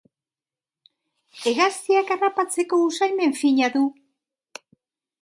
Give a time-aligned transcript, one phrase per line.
[1.51, 3.87] Hegaztiak harrapatzeko usaimen fina du.